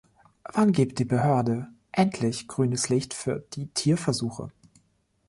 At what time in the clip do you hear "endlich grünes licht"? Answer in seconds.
1.91-3.13